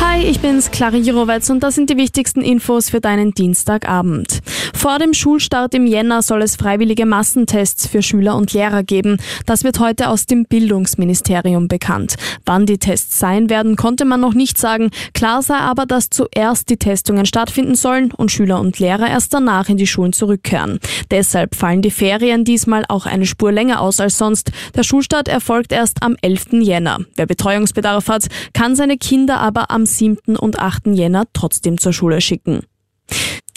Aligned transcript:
Hi, 0.00 0.22
ich 0.22 0.40
bin's, 0.40 0.70
Clara 0.70 0.96
Jirovetz 0.96 1.50
und 1.50 1.60
das 1.60 1.74
sind 1.74 1.90
die 1.90 1.96
wichtigsten 1.96 2.40
Infos 2.40 2.90
für 2.90 3.00
deinen 3.00 3.32
Dienstagabend. 3.32 4.40
Vor 4.74 4.98
dem 4.98 5.14
Schulstart 5.14 5.74
im 5.74 5.86
Jänner 5.86 6.20
soll 6.20 6.42
es 6.42 6.56
freiwillige 6.56 7.06
Massentests 7.06 7.86
für 7.86 8.02
Schüler 8.02 8.36
und 8.36 8.52
Lehrer 8.52 8.82
geben. 8.82 9.16
Das 9.46 9.64
wird 9.64 9.80
heute 9.80 10.08
aus 10.08 10.26
dem 10.26 10.44
Bildungsministerium 10.44 11.68
bekannt. 11.68 12.16
Wann 12.44 12.66
die 12.66 12.78
Tests 12.78 13.18
sein 13.18 13.48
werden, 13.48 13.76
konnte 13.76 14.04
man 14.04 14.20
noch 14.20 14.34
nicht 14.34 14.58
sagen. 14.58 14.90
Klar 15.14 15.42
sei 15.42 15.56
aber, 15.56 15.86
dass 15.86 16.10
zuerst 16.10 16.68
die 16.68 16.76
Testungen 16.76 17.24
stattfinden 17.24 17.74
sollen 17.74 18.12
und 18.12 18.30
Schüler 18.30 18.60
und 18.60 18.78
Lehrer 18.78 19.08
erst 19.08 19.32
danach 19.32 19.68
in 19.68 19.78
die 19.78 19.86
Schulen 19.86 20.12
zurückkehren. 20.12 20.80
Deshalb 21.10 21.54
fallen 21.54 21.80
die 21.80 21.90
Ferien 21.90 22.44
diesmal 22.44 22.84
auch 22.88 23.06
eine 23.06 23.26
Spur 23.26 23.52
länger 23.52 23.80
aus 23.80 24.00
als 24.00 24.18
sonst. 24.18 24.52
Der 24.74 24.82
Schulstart 24.82 25.28
erfolgt 25.28 25.72
erst 25.72 26.02
am 26.02 26.16
11. 26.20 26.60
Jänner. 26.60 26.98
Wer 27.16 27.26
Betreuungsbedarf 27.26 28.08
hat, 28.08 28.26
kann 28.52 28.76
seine 28.76 28.98
Kinder 28.98 29.40
aber 29.40 29.70
am 29.70 29.83
7. 29.86 30.36
und 30.36 30.58
8. 30.58 30.88
Jänner 30.88 31.24
trotzdem 31.32 31.78
zur 31.78 31.92
Schule 31.92 32.20
schicken. 32.20 32.60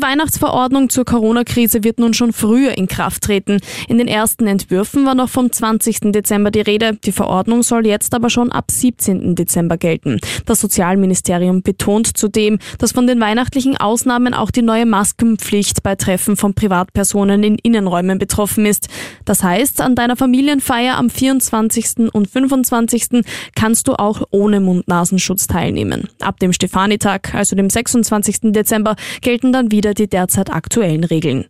Die 0.00 0.06
Weihnachtsverordnung 0.06 0.88
zur 0.88 1.04
Corona-Krise 1.04 1.84
wird 1.84 1.98
nun 1.98 2.14
schon 2.14 2.32
früher 2.32 2.78
in 2.78 2.88
Kraft 2.88 3.22
treten. 3.22 3.60
In 3.86 3.98
den 3.98 4.08
ersten 4.08 4.46
Entwürfen 4.46 5.04
war 5.04 5.14
noch 5.14 5.28
vom 5.28 5.52
20. 5.52 6.12
Dezember 6.12 6.50
die 6.50 6.62
Rede. 6.62 6.94
Die 7.04 7.12
Verordnung 7.12 7.62
soll 7.62 7.86
jetzt 7.86 8.14
aber 8.14 8.30
schon 8.30 8.50
ab 8.50 8.70
17. 8.70 9.34
Dezember 9.34 9.76
gelten. 9.76 10.18
Das 10.46 10.62
Sozialministerium 10.62 11.60
betont 11.60 12.16
zudem, 12.16 12.60
dass 12.78 12.92
von 12.92 13.06
den 13.06 13.20
weihnachtlichen 13.20 13.76
Ausnahmen 13.76 14.32
auch 14.32 14.50
die 14.50 14.62
neue 14.62 14.86
Maskenpflicht 14.86 15.82
bei 15.82 15.96
Treffen 15.96 16.38
von 16.38 16.54
Privatpersonen 16.54 17.42
in 17.42 17.56
Innenräumen 17.56 18.18
betroffen 18.18 18.64
ist. 18.64 18.88
Das 19.26 19.42
heißt, 19.42 19.82
an 19.82 19.96
deiner 19.96 20.16
Familienfeier 20.16 20.96
am 20.96 21.10
24. 21.10 22.10
und 22.14 22.26
25. 22.26 23.22
kannst 23.54 23.86
du 23.86 23.96
auch 23.96 24.22
ohne 24.30 24.60
Mund-Nasenschutz 24.60 25.46
teilnehmen. 25.46 26.08
Ab 26.20 26.40
dem 26.40 26.54
Stefanitag, 26.54 27.34
also 27.34 27.54
dem 27.54 27.68
26. 27.68 28.52
Dezember, 28.52 28.96
gelten 29.20 29.52
dann 29.52 29.70
wieder 29.70 29.89
wieder 29.90 29.94
die 29.94 30.08
derzeit 30.08 30.50
aktuellen 30.50 31.04
Regeln. 31.04 31.46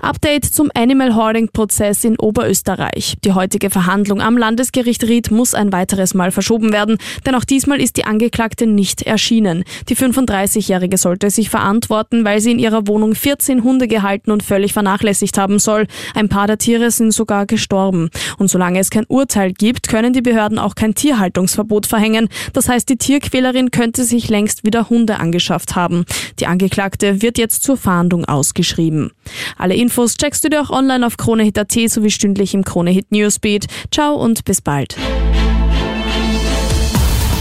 Update 0.00 0.44
zum 0.44 0.70
Animal 0.74 1.14
Hoarding 1.14 1.48
Prozess 1.48 2.04
in 2.04 2.18
Oberösterreich. 2.18 3.16
Die 3.24 3.32
heutige 3.32 3.70
Verhandlung 3.70 4.20
am 4.20 4.36
Landesgericht 4.36 5.04
Ried 5.04 5.30
muss 5.30 5.54
ein 5.54 5.72
weiteres 5.72 6.14
Mal 6.14 6.30
verschoben 6.30 6.72
werden, 6.72 6.98
denn 7.26 7.34
auch 7.34 7.44
diesmal 7.44 7.80
ist 7.80 7.96
die 7.96 8.04
Angeklagte 8.04 8.66
nicht 8.66 9.02
erschienen. 9.02 9.64
Die 9.88 9.96
35-Jährige 9.96 10.96
sollte 10.96 11.30
sich 11.30 11.50
verantworten, 11.50 12.24
weil 12.24 12.40
sie 12.40 12.52
in 12.52 12.58
ihrer 12.58 12.86
Wohnung 12.86 13.14
14 13.14 13.62
Hunde 13.62 13.88
gehalten 13.88 14.30
und 14.30 14.42
völlig 14.42 14.72
vernachlässigt 14.72 15.38
haben 15.38 15.58
soll. 15.58 15.86
Ein 16.14 16.28
paar 16.28 16.46
der 16.46 16.58
Tiere 16.58 16.90
sind 16.90 17.12
sogar 17.12 17.46
gestorben. 17.46 18.10
Und 18.38 18.48
solange 18.48 18.78
es 18.78 18.90
kein 18.90 19.06
Urteil 19.06 19.52
gibt, 19.52 19.88
können 19.88 20.12
die 20.12 20.22
Behörden 20.22 20.58
auch 20.58 20.74
kein 20.74 20.94
Tierhaltungsverbot 20.94 21.86
verhängen. 21.86 22.28
Das 22.52 22.68
heißt, 22.68 22.88
die 22.88 22.96
Tierquälerin 22.96 23.70
könnte 23.70 24.04
sich 24.04 24.28
längst 24.28 24.64
wieder 24.64 24.88
Hunde 24.90 25.18
angeschafft 25.18 25.76
haben. 25.76 26.04
Die 26.38 26.46
Angeklagte 26.46 27.22
wird 27.22 27.38
jetzt 27.38 27.62
zur 27.62 27.76
Fahndung 27.76 28.24
ausgeschrieben. 28.24 29.10
Alle 29.56 29.74
Infos 29.74 30.16
checkst 30.16 30.44
du 30.44 30.48
dir 30.48 30.62
auch 30.62 30.70
online 30.70 31.06
auf 31.06 31.16
KroneHit.at 31.16 31.72
sowie 31.88 32.10
stündlich 32.10 32.54
im 32.54 32.64
KroneHit 32.64 33.10
Newsbeat. 33.10 33.66
Ciao 33.90 34.14
und 34.14 34.44
bis 34.44 34.60
bald. 34.60 34.96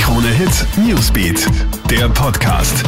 KroneHit 0.00 0.66
Newsbeat, 0.86 1.48
der 1.90 2.08
Podcast. 2.08 2.84